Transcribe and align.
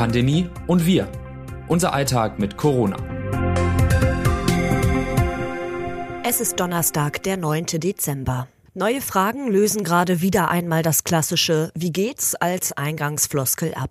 Pandemie 0.00 0.48
und 0.66 0.86
wir. 0.86 1.12
Unser 1.68 1.92
Alltag 1.92 2.38
mit 2.38 2.56
Corona. 2.56 2.96
Es 6.24 6.40
ist 6.40 6.58
Donnerstag, 6.58 7.22
der 7.24 7.36
9. 7.36 7.66
Dezember. 7.66 8.48
Neue 8.72 9.02
Fragen 9.02 9.50
lösen 9.50 9.84
gerade 9.84 10.22
wieder 10.22 10.50
einmal 10.50 10.82
das 10.82 11.04
klassische 11.04 11.70
Wie 11.74 11.92
geht's 11.92 12.34
als 12.34 12.72
Eingangsfloskel 12.72 13.74
ab. 13.74 13.90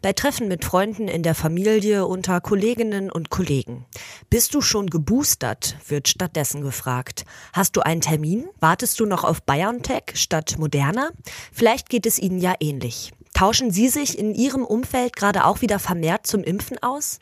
Bei 0.00 0.14
Treffen 0.14 0.48
mit 0.48 0.64
Freunden 0.64 1.08
in 1.08 1.22
der 1.22 1.34
Familie, 1.34 2.06
unter 2.06 2.40
Kolleginnen 2.40 3.10
und 3.10 3.28
Kollegen. 3.28 3.84
Bist 4.30 4.54
du 4.54 4.62
schon 4.62 4.88
geboostert? 4.88 5.76
wird 5.86 6.08
stattdessen 6.08 6.62
gefragt. 6.62 7.26
Hast 7.52 7.76
du 7.76 7.82
einen 7.82 8.00
Termin? 8.00 8.48
Wartest 8.60 8.98
du 8.98 9.04
noch 9.04 9.24
auf 9.24 9.42
BioNTech 9.42 10.12
statt 10.14 10.56
Moderna? 10.58 11.10
Vielleicht 11.52 11.90
geht 11.90 12.06
es 12.06 12.18
Ihnen 12.18 12.38
ja 12.38 12.54
ähnlich. 12.60 13.12
Tauschen 13.40 13.70
Sie 13.70 13.88
sich 13.88 14.18
in 14.18 14.34
Ihrem 14.34 14.66
Umfeld 14.66 15.16
gerade 15.16 15.46
auch 15.46 15.62
wieder 15.62 15.78
vermehrt 15.78 16.26
zum 16.26 16.44
Impfen 16.44 16.76
aus? 16.82 17.20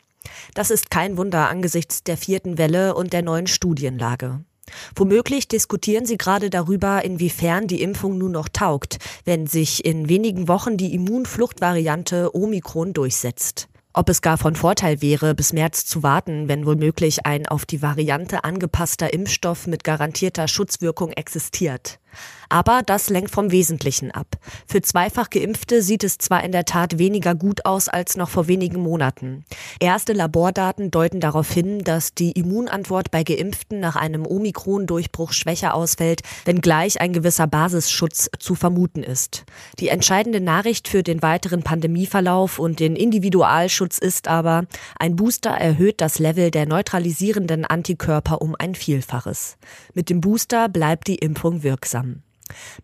Das 0.53 0.69
ist 0.69 0.91
kein 0.91 1.15
Wunder 1.15 1.47
angesichts 1.47 2.03
der 2.03 2.17
vierten 2.17 2.57
Welle 2.57 2.93
und 2.93 3.13
der 3.13 3.21
neuen 3.21 3.47
Studienlage. 3.47 4.43
Womöglich 4.97 5.47
diskutieren 5.47 6.05
sie 6.05 6.17
gerade 6.17 6.49
darüber, 6.49 7.05
inwiefern 7.05 7.67
die 7.67 7.81
Impfung 7.81 8.17
nun 8.17 8.33
noch 8.33 8.49
taugt, 8.49 8.97
wenn 9.23 9.47
sich 9.47 9.85
in 9.85 10.09
wenigen 10.09 10.49
Wochen 10.49 10.75
die 10.75 10.93
Immunfluchtvariante 10.93 12.35
Omikron 12.35 12.91
durchsetzt. 12.91 13.69
Ob 13.93 14.09
es 14.09 14.21
gar 14.21 14.37
von 14.37 14.55
Vorteil 14.55 15.01
wäre, 15.01 15.33
bis 15.33 15.53
März 15.53 15.85
zu 15.85 16.03
warten, 16.03 16.49
wenn 16.49 16.65
womöglich 16.65 17.25
ein 17.25 17.47
auf 17.47 17.65
die 17.65 17.81
Variante 17.81 18.43
angepasster 18.43 19.13
Impfstoff 19.13 19.67
mit 19.67 19.85
garantierter 19.85 20.49
Schutzwirkung 20.49 21.13
existiert. 21.13 21.97
Aber 22.49 22.81
das 22.83 23.09
lenkt 23.11 23.29
vom 23.29 23.51
Wesentlichen 23.51 24.09
ab. 24.09 24.27
Für 24.65 24.81
zweifach 24.81 25.29
Geimpfte 25.29 25.83
sieht 25.83 26.03
es 26.03 26.17
zwar 26.17 26.43
in 26.43 26.51
der 26.51 26.65
Tat 26.65 26.97
weniger 26.97 27.35
gut 27.35 27.65
aus 27.65 27.87
als 27.87 28.17
noch 28.17 28.29
vor 28.29 28.47
wenigen 28.47 28.81
Monaten. 28.81 29.45
Erste 29.79 30.13
Labordaten 30.13 30.89
deuten 30.89 31.19
darauf 31.19 31.51
hin, 31.51 31.83
dass 31.83 32.15
die 32.15 32.31
Immunantwort 32.31 33.11
bei 33.11 33.23
Geimpften 33.23 33.79
nach 33.79 33.95
einem 33.95 34.25
Omikron-Durchbruch 34.25 35.31
schwächer 35.31 35.75
ausfällt, 35.75 36.21
wenngleich 36.45 36.99
ein 36.99 37.13
gewisser 37.13 37.45
Basisschutz 37.45 38.31
zu 38.39 38.55
vermuten 38.55 39.03
ist. 39.03 39.45
Die 39.77 39.89
entscheidende 39.89 40.41
Nachricht 40.41 40.87
für 40.87 41.03
den 41.03 41.21
weiteren 41.21 41.61
Pandemieverlauf 41.61 42.57
und 42.57 42.79
den 42.79 42.95
Individualschutz 42.95 43.99
ist 43.99 44.27
aber, 44.27 44.65
ein 44.97 45.15
Booster 45.15 45.51
erhöht 45.51 46.01
das 46.01 46.17
Level 46.17 46.49
der 46.49 46.65
neutralisierenden 46.65 47.65
Antikörper 47.65 48.41
um 48.41 48.55
ein 48.57 48.73
Vielfaches. 48.73 49.57
Mit 49.93 50.09
dem 50.09 50.19
Booster 50.19 50.67
bleibt 50.67 51.07
die 51.07 51.15
Impfung 51.15 51.61
wirksam. 51.61 52.08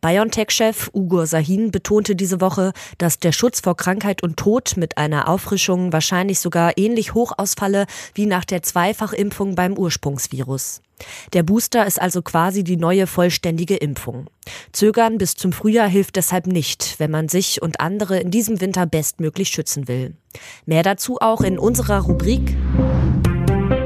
BioNTech-Chef 0.01 0.89
Ugur 0.93 1.27
Sahin 1.27 1.71
betonte 1.71 2.15
diese 2.15 2.41
Woche, 2.41 2.73
dass 2.97 3.19
der 3.19 3.31
Schutz 3.31 3.61
vor 3.61 3.75
Krankheit 3.75 4.23
und 4.23 4.37
Tod 4.37 4.77
mit 4.77 4.97
einer 4.97 5.27
Auffrischung 5.27 5.93
wahrscheinlich 5.93 6.39
sogar 6.39 6.77
ähnlich 6.77 7.13
hoch 7.13 7.33
ausfalle 7.37 7.85
wie 8.13 8.25
nach 8.25 8.45
der 8.45 8.61
Zweifachimpfung 8.61 9.55
beim 9.55 9.77
Ursprungsvirus. 9.77 10.81
Der 11.33 11.43
Booster 11.43 11.85
ist 11.85 12.01
also 12.01 12.21
quasi 12.21 12.63
die 12.63 12.77
neue 12.77 13.07
vollständige 13.07 13.75
Impfung. 13.75 14.29
Zögern 14.71 15.17
bis 15.17 15.35
zum 15.35 15.51
Frühjahr 15.51 15.87
hilft 15.87 16.15
deshalb 16.15 16.47
nicht, 16.47 16.95
wenn 16.99 17.11
man 17.11 17.27
sich 17.27 17.61
und 17.61 17.79
andere 17.79 18.19
in 18.19 18.31
diesem 18.31 18.61
Winter 18.61 18.85
bestmöglich 18.85 19.49
schützen 19.49 19.87
will. 19.87 20.15
Mehr 20.65 20.83
dazu 20.83 21.17
auch 21.19 21.41
in 21.41 21.59
unserer 21.59 22.01
Rubrik 22.01 22.55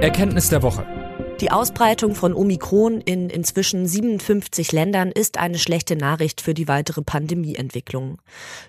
Erkenntnis 0.02 0.50
der 0.50 0.61
Woche. 0.61 0.98
Die 1.42 1.52
Ausbreitung 1.52 2.16
von 2.16 2.34
Omikron 2.34 3.00
in 3.00 3.30
inzwischen 3.30 3.88
57 3.88 4.73
Ländern 4.73 5.09
ist 5.09 5.38
eine 5.38 5.58
schlechte 5.58 5.96
Nachricht 5.96 6.42
für 6.42 6.54
die 6.54 6.68
weitere 6.68 7.02
Pandemieentwicklung. 7.02 8.18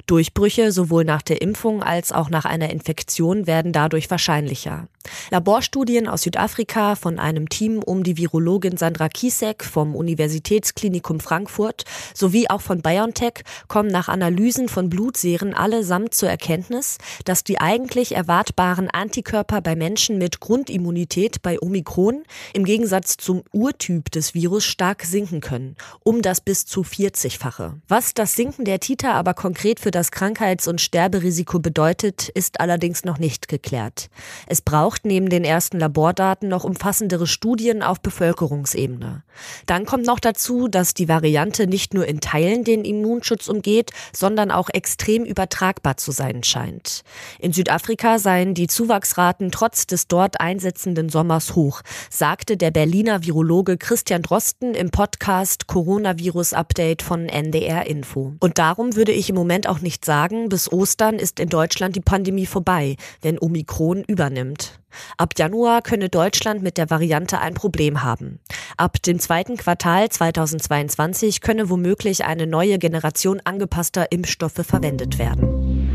Durchbrüche 0.07 0.71
sowohl 0.71 1.05
nach 1.05 1.23
der 1.23 1.43
Impfung 1.43 1.83
als 1.83 2.13
auch 2.13 2.31
nach 2.31 2.45
einer 2.45 2.71
Infektion 2.71 3.49
werden 3.49 3.73
dadurch 3.73 4.09
wahrscheinlicher. 4.09 4.87
Laborstudien 5.31 6.09
aus 6.09 6.23
Südafrika 6.23 6.95
von 6.95 7.19
einem 7.19 7.49
Team 7.49 7.83
um 7.83 8.03
die 8.03 8.17
Virologin 8.17 8.77
Sandra 8.77 9.09
Kiesek 9.09 9.65
vom 9.65 9.95
Universitätsklinikum 9.95 11.21
Frankfurt 11.21 11.85
sowie 12.15 12.49
auch 12.49 12.61
von 12.61 12.83
BioNTech 12.83 13.45
kommen 13.69 13.89
nach 13.89 14.09
Analysen 14.09 14.69
von 14.69 14.91
Blutserien 14.91 15.55
allesamt 15.55 16.15
zur 16.15 16.29
Erkenntnis, 16.29 16.99
dass 17.25 17.45
die 17.45 17.61
eigentlich 17.61 18.15
erwartbaren 18.15 18.91
Antikörper 18.91 19.61
bei 19.61 19.77
Menschen 19.77 20.19
mit 20.19 20.41
Grundimmunität 20.41 21.43
bei 21.43 21.61
Omikron 21.61 22.25
im 22.53 22.65
Gegensatz 22.65 23.17
zum 23.17 23.43
Urtyp 23.53 24.11
des 24.11 24.35
Virus 24.35 24.65
stark 24.65 25.05
sinken 25.05 25.41
können, 25.41 25.77
um 26.03 26.23
das 26.23 26.41
bis 26.41 26.67
zu 26.67 26.83
40-fache. 26.83 27.75
Was 27.89 28.15
das 28.15 28.35
Sinken 28.35 28.65
der 28.65 28.81
Titer 28.81 29.15
aber 29.15 29.35
konkret 29.35 29.81
für 29.81 29.91
das 29.91 30.11
Krankheits- 30.11 30.69
und 30.69 30.81
Sterberisiko 30.81 31.59
bedeutet, 31.59 32.29
ist 32.29 32.61
allerdings 32.61 33.05
noch 33.05 33.19
nicht 33.19 33.49
geklärt. 33.49 34.11
Es 34.47 34.61
braucht 34.61 34.90
braucht 34.91 35.05
neben 35.05 35.29
den 35.29 35.45
ersten 35.45 35.79
Labordaten 35.79 36.49
noch 36.49 36.65
umfassendere 36.65 37.29
Studien 37.29 37.81
auf 37.81 38.01
Bevölkerungsebene. 38.01 39.23
Dann 39.67 39.87
kommt 39.87 40.05
noch 40.05 40.19
dazu, 40.19 40.67
dass 40.67 40.95
die 40.95 41.09
Variante 41.09 41.69
nicht 41.69 41.95
nur 41.95 42.09
in 42.09 42.21
Teilen 42.21 42.65
den 42.65 42.85
Immunschutz 42.85 43.47
umgeht, 43.47 43.93
sondern 44.13 44.51
auch 44.51 44.69
extrem 44.69 45.25
übertragbar 45.25 45.97
zu 45.97 46.11
sein 46.11 46.43
scheint. 46.43 47.03
In 47.39 47.53
Südafrika 47.53 48.19
seien 48.19 48.55
die 48.55 48.67
Zuwachsraten 48.67 49.53
trotz 49.53 49.87
des 49.87 50.09
dort 50.09 50.41
einsetzenden 50.41 51.09
Sommers 51.09 51.55
hoch, 51.55 51.83
sagte 52.11 52.57
der 52.57 52.73
Berliner 52.73 53.25
Virologe 53.25 53.79
Christian 53.79 54.23
Drosten 54.23 54.75
im 54.75 54.91
Podcast 54.91 55.69
Coronavirus 55.69 56.53
Update 56.53 57.03
von 57.03 57.29
NDR 57.29 57.87
Info. 57.87 58.33
Und 58.41 58.59
darum 58.59 58.97
würde 58.97 59.13
ich 59.13 59.31
im 59.31 59.37
Moment 59.37 59.69
auch 59.69 59.79
nicht 59.79 60.05
sagen, 60.05 60.49
bis 60.49 60.73
Ostern 60.73 61.21
ist 61.21 61.39
in 61.39 61.49
Deutschland 61.49 61.95
die 61.95 62.01
Pandemie 62.01 62.47
vorbei, 62.47 62.97
wenn 63.23 63.39
Omikron 63.39 64.03
übernimmt. 64.03 64.80
Ab 65.17 65.35
Januar 65.37 65.83
könne 65.83 66.09
Deutschland 66.09 66.63
mit 66.63 66.79
der 66.79 66.91
Variante 66.91 67.39
ein 67.41 67.55
Problem 67.55 68.03
haben. 68.03 68.41
Ab 68.77 69.03
dem 69.03 69.19
zweiten 69.19 69.57
Quartal 69.57 70.09
2022 70.09 71.41
könne 71.41 71.71
womöglich 71.71 72.25
eine 72.25 72.47
neue 72.47 72.79
Generation 72.79 73.41
angepasster 73.45 74.11
Impfstoffe 74.13 74.65
verwendet 74.65 75.19
werden. 75.19 75.91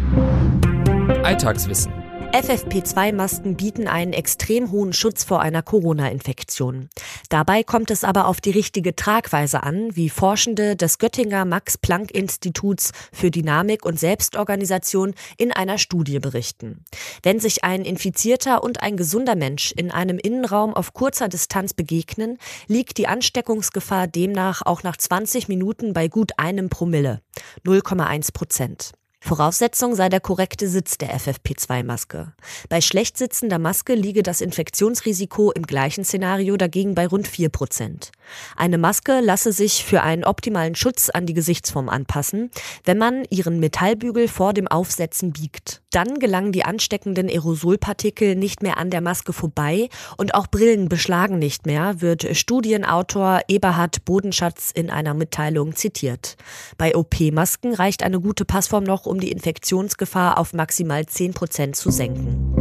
Alltagswissen. 1.23 2.04
FFP2-Masken 2.31 3.55
bieten 3.55 3.87
einen 3.87 4.13
extrem 4.13 4.71
hohen 4.71 4.93
Schutz 4.93 5.23
vor 5.23 5.41
einer 5.41 5.61
Corona-Infektion. 5.61 6.89
Dabei 7.29 7.63
kommt 7.63 7.91
es 7.91 8.03
aber 8.03 8.27
auf 8.27 8.41
die 8.41 8.51
richtige 8.51 8.95
Tragweise 8.95 9.63
an, 9.63 9.95
wie 9.95 10.09
Forschende 10.09 10.75
des 10.75 10.97
Göttinger 10.97 11.45
Max-Planck-Instituts 11.45 12.91
für 13.13 13.31
Dynamik 13.31 13.85
und 13.85 13.99
Selbstorganisation 13.99 15.13
in 15.37 15.51
einer 15.51 15.77
Studie 15.77 16.19
berichten. 16.19 16.83
Wenn 17.23 17.39
sich 17.39 17.63
ein 17.63 17.83
infizierter 17.83 18.63
und 18.63 18.81
ein 18.81 18.97
gesunder 18.97 19.35
Mensch 19.35 19.71
in 19.71 19.91
einem 19.91 20.17
Innenraum 20.17 20.73
auf 20.73 20.93
kurzer 20.93 21.29
Distanz 21.29 21.73
begegnen, 21.73 22.37
liegt 22.67 22.97
die 22.97 23.07
Ansteckungsgefahr 23.07 24.07
demnach 24.07 24.61
auch 24.61 24.83
nach 24.83 24.97
20 24.97 25.47
Minuten 25.47 25.93
bei 25.93 26.07
gut 26.07 26.33
einem 26.37 26.69
Promille, 26.69 27.21
0,1 27.65 28.33
Prozent. 28.33 28.91
Voraussetzung 29.25 29.95
sei 29.95 30.09
der 30.09 30.19
korrekte 30.19 30.69
Sitz 30.69 30.99
der 30.99 31.17
FFP2-Maske. 31.17 32.33
Bei 32.69 32.79
schlecht 32.79 33.17
sitzender 33.17 33.57
Maske 33.57 33.95
liege 33.95 34.21
das 34.21 34.39
Infektionsrisiko 34.39 35.51
im 35.51 35.63
gleichen 35.63 36.05
Szenario 36.05 36.57
dagegen 36.57 36.93
bei 36.93 37.07
rund 37.07 37.27
4 37.27 37.49
Prozent. 37.49 38.11
Eine 38.55 38.77
Maske 38.77 39.21
lasse 39.21 39.51
sich 39.51 39.83
für 39.83 40.03
einen 40.03 40.25
optimalen 40.25 40.75
Schutz 40.75 41.09
an 41.09 41.25
die 41.25 41.33
Gesichtsform 41.33 41.89
anpassen, 41.89 42.51
wenn 42.83 42.99
man 42.99 43.25
ihren 43.31 43.59
Metallbügel 43.59 44.27
vor 44.27 44.53
dem 44.53 44.67
Aufsetzen 44.67 45.33
biegt. 45.33 45.81
Dann 45.95 46.19
gelangen 46.19 46.51
die 46.51 46.65
ansteckenden 46.65 47.29
Aerosolpartikel 47.29 48.35
nicht 48.35 48.61
mehr 48.61 48.77
an 48.77 48.89
der 48.89 48.99
Maske 48.99 49.31
vorbei 49.31 49.87
und 50.17 50.35
auch 50.35 50.47
Brillen 50.47 50.89
beschlagen 50.89 51.39
nicht 51.39 51.65
mehr, 51.65 52.01
wird 52.01 52.35
Studienautor 52.35 53.39
Eberhard 53.47 54.03
Bodenschatz 54.03 54.71
in 54.71 54.89
einer 54.89 55.13
Mitteilung 55.13 55.73
zitiert. 55.73 56.35
Bei 56.77 56.97
OP-Masken 56.97 57.73
reicht 57.73 58.03
eine 58.03 58.19
gute 58.19 58.43
Passform 58.43 58.83
noch, 58.83 59.05
um 59.05 59.21
die 59.21 59.31
Infektionsgefahr 59.31 60.37
auf 60.37 60.51
maximal 60.51 61.05
10 61.05 61.33
Prozent 61.33 61.77
zu 61.77 61.91
senken. 61.91 62.53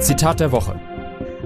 Zitat 0.00 0.40
der 0.40 0.50
Woche. 0.50 0.80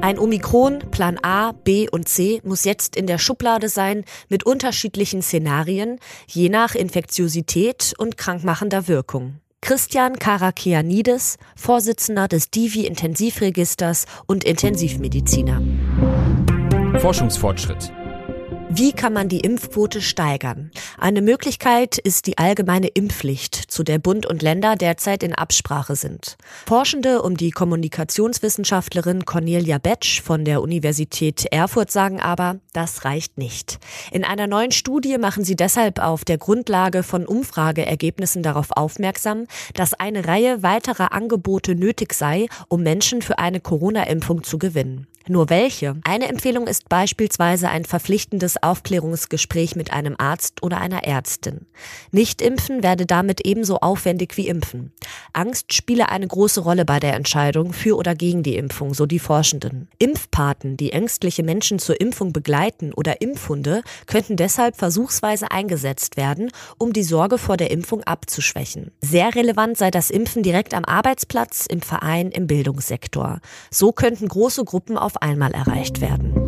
Ein 0.00 0.19
Omikron, 0.19 0.79
Plan 0.90 1.19
A, 1.20 1.52
B 1.52 1.90
und 1.90 2.08
C 2.08 2.40
muss 2.43 2.64
jetzt 2.64 2.96
in 2.96 3.06
der 3.06 3.19
Schublade 3.19 3.69
sein 3.69 4.02
mit 4.31 4.44
unterschiedlichen 4.44 5.20
Szenarien, 5.20 5.99
je 6.26 6.49
nach 6.49 6.75
Infektiosität 6.75 7.93
und 7.99 8.17
krankmachender 8.17 8.88
Wirkung. 8.88 9.40
Christian 9.62 10.19
Karakianidis, 10.19 11.38
Vorsitzender 11.56 12.29
des 12.29 12.50
Divi-Intensivregisters 12.50 14.06
und 14.26 14.44
Intensivmediziner. 14.44 15.61
Forschungsfortschritt. 17.00 17.93
Wie 18.78 18.93
kann 18.93 19.14
man 19.14 19.31
die 19.31 19.40
Impfquote 19.40 20.02
steigern? 20.02 20.70
Eine 20.99 21.23
Möglichkeit 21.23 21.96
ist 21.96 22.26
die 22.26 22.37
allgemeine 22.37 22.88
Impfpflicht, 22.88 23.55
zu 23.55 23.82
der 23.82 23.99
Bund 23.99 24.26
und 24.26 24.43
Länder 24.43 24.76
derzeit 24.76 25.23
in 25.23 25.34
Absprache 25.34 25.96
sind. 25.96 26.37
Forschende 26.67 27.23
um 27.23 27.38
die 27.38 27.52
Kommunikationswissenschaftlerin 27.52 29.25
Cornelia 29.25 29.78
Betsch 29.78 30.20
von 30.20 30.44
der 30.44 30.61
Universität 30.61 31.46
Erfurt 31.50 31.90
sagen 31.90 32.20
aber, 32.20 32.61
das 32.75 33.06
reicht 33.06 33.38
nicht. 33.38 33.78
In 34.12 34.25
einer 34.25 34.46
neuen 34.46 34.73
Studie 34.73 35.17
machen 35.17 35.43
sie 35.43 35.56
deshalb 35.56 35.99
auf 35.99 36.26
der 36.26 36.37
Grundlage 36.37 37.02
von 37.02 37.25
Umfrageergebnissen 37.25 38.43
darauf 38.43 38.73
aufmerksam, 38.73 39.46
dass 39.73 39.94
eine 39.94 40.28
Reihe 40.28 40.62
weiterer 40.62 41.14
Angebote 41.14 41.75
nötig 41.76 42.12
sei, 42.12 42.46
um 42.69 42.82
Menschen 42.82 43.23
für 43.23 43.38
eine 43.38 43.61
Corona-Impfung 43.61 44.43
zu 44.43 44.58
gewinnen. 44.58 45.06
Nur 45.28 45.50
welche? 45.50 45.96
Eine 46.05 46.28
Empfehlung 46.28 46.69
ist 46.69 46.88
beispielsweise 46.88 47.69
ein 47.69 47.84
verpflichtendes 47.84 48.62
Aufklärungsgespräch 48.62 49.75
mit 49.75 49.93
einem 49.93 50.14
Arzt 50.19 50.62
oder 50.62 50.81
einer 50.81 51.02
Ärztin. 51.02 51.67
Nicht 52.12 52.40
impfen 52.40 52.84
werde 52.84 53.06
damit 53.06 53.44
ebenso 53.44 53.78
aufwendig 53.78 54.37
wie 54.37 54.46
impfen. 54.46 54.93
Angst 55.32 55.75
spiele 55.75 56.11
eine 56.11 56.28
große 56.28 56.61
Rolle 56.61 56.84
bei 56.84 57.00
der 57.00 57.14
Entscheidung 57.14 57.73
für 57.73 57.96
oder 57.96 58.14
gegen 58.14 58.44
die 58.44 58.56
Impfung, 58.56 58.94
so 58.94 59.05
die 59.05 59.19
Forschenden. 59.19 59.88
Impfpaten, 59.99 60.76
die 60.76 60.93
ängstliche 60.93 61.43
Menschen 61.43 61.81
zur 61.81 62.00
Impfung 62.00 62.32
begleiten 62.32 62.93
oder 62.93 63.20
Impfhunde, 63.20 63.82
könnten 64.06 64.37
deshalb 64.37 64.76
versuchsweise 64.76 65.50
eingesetzt 65.50 66.17
werden, 66.17 66.52
um 66.78 66.93
die 66.93 67.02
Sorge 67.02 67.38
vor 67.38 67.56
der 67.56 67.73
Impfung 67.73 68.05
abzuschwächen. 68.05 68.93
Sehr 69.00 69.34
relevant 69.34 69.76
sei 69.76 69.90
das 69.90 70.11
Impfen 70.11 70.44
direkt 70.44 70.73
am 70.73 70.84
Arbeitsplatz, 70.84 71.67
im 71.67 71.82
Verein, 71.82 72.31
im 72.31 72.46
Bildungssektor. 72.46 73.40
So 73.73 73.90
könnten 73.90 74.28
große 74.28 74.64
Gruppen 74.64 74.96
auf 74.96 75.15
einmal 75.22 75.52
erreicht 75.52 76.00
werden. 76.00 76.45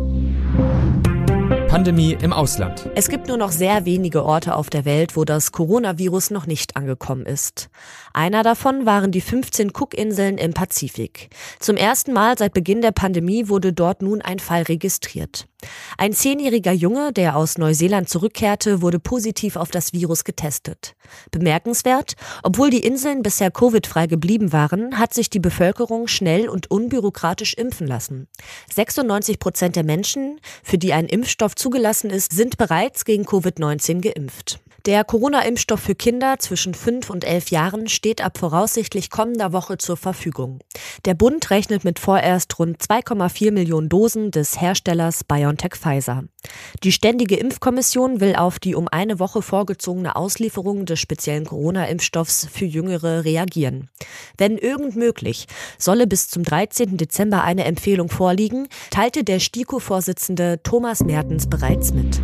Pandemie 1.69 2.17
im 2.19 2.33
Ausland. 2.33 2.89
Es 2.95 3.09
gibt 3.09 3.27
nur 3.27 3.37
noch 3.37 3.51
sehr 3.51 3.85
wenige 3.85 4.25
Orte 4.25 4.55
auf 4.55 4.71
der 4.71 4.85
Welt, 4.85 5.15
wo 5.15 5.23
das 5.23 5.51
Coronavirus 5.51 6.31
noch 6.31 6.47
nicht 6.47 6.75
angekommen 6.75 7.27
ist. 7.27 7.69
Einer 8.11 8.41
davon 8.41 8.87
waren 8.87 9.11
die 9.11 9.21
15 9.21 9.71
Cookinseln 9.73 10.39
im 10.39 10.55
Pazifik. 10.55 11.29
Zum 11.59 11.77
ersten 11.77 12.11
Mal 12.11 12.39
seit 12.39 12.53
Beginn 12.55 12.81
der 12.81 12.91
Pandemie 12.91 13.49
wurde 13.49 13.71
dort 13.71 14.01
nun 14.01 14.23
ein 14.23 14.39
Fall 14.39 14.63
registriert. 14.63 15.47
Ein 15.97 16.13
zehnjähriger 16.13 16.71
Junge, 16.71 17.11
der 17.11 17.35
aus 17.35 17.57
Neuseeland 17.57 18.07
zurückkehrte, 18.07 18.81
wurde 18.81 18.97
positiv 18.97 19.57
auf 19.57 19.71
das 19.71 19.91
Virus 19.91 20.23
getestet. 20.23 20.95
Bemerkenswert, 21.31 22.13
obwohl 22.43 22.69
die 22.69 22.79
Inseln 22.79 23.23
bisher 23.23 23.51
Covid-frei 23.51 24.07
geblieben 24.07 24.53
waren, 24.53 24.97
hat 24.97 25.13
sich 25.13 25.29
die 25.29 25.41
Bevölkerung 25.41 26.07
schnell 26.07 26.47
und 26.47 26.71
unbürokratisch 26.71 27.55
impfen 27.55 27.87
lassen. 27.87 28.27
96 28.73 29.39
Prozent 29.39 29.75
der 29.75 29.83
Menschen, 29.83 30.39
für 30.63 30.77
die 30.77 30.93
ein 30.93 31.07
Impfstoff 31.07 31.55
zugelassen 31.59 32.09
ist, 32.09 32.31
sind 32.31 32.57
bereits 32.57 33.05
gegen 33.05 33.25
Covid-19 33.25 34.01
geimpft. 34.01 34.59
Der 34.85 35.03
Corona-Impfstoff 35.03 35.79
für 35.81 35.95
Kinder 35.95 36.39
zwischen 36.39 36.73
5 36.73 37.09
und 37.09 37.25
11 37.25 37.51
Jahren 37.51 37.87
steht 37.89 38.23
ab 38.23 38.37
voraussichtlich 38.37 39.09
kommender 39.09 39.51
Woche 39.51 39.77
zur 39.77 39.97
Verfügung. 39.97 40.59
Der 41.05 41.15
Bund 41.15 41.49
rechnet 41.49 41.83
mit 41.83 41.99
vorerst 41.99 42.57
rund 42.59 42.81
2,4 42.81 43.51
Millionen 43.51 43.89
Dosen 43.89 44.31
des 44.31 44.61
Herstellers 44.61 45.23
BioNTech 45.25 45.75
Pfizer. 45.75 46.23
Die 46.83 46.93
Ständige 46.93 47.35
Impfkommission 47.35 48.21
will 48.21 48.35
auf 48.35 48.59
die 48.59 48.75
um 48.75 48.87
eine 48.87 49.19
Woche 49.19 49.41
vorgezogene 49.41 50.15
Auslieferung 50.15 50.85
des 50.85 50.99
speziellen 50.99 51.45
Corona-Impfstoffs 51.45 52.47
für 52.49 52.65
Jüngere 52.65 53.25
reagieren. 53.25 53.89
Wenn 54.37 54.57
irgend 54.57 54.95
möglich, 54.95 55.47
solle 55.77 56.07
bis 56.07 56.29
zum 56.29 56.43
13. 56.43 56.95
Dezember 56.95 57.43
eine 57.43 57.65
Empfehlung 57.65 58.09
vorliegen, 58.09 58.67
teilte 58.91 59.25
der 59.25 59.39
STIKO-Vorsitzende 59.39 60.61
Thomas 60.63 61.03
Mertens 61.03 61.49
bereits 61.49 61.93
mit 61.93 62.21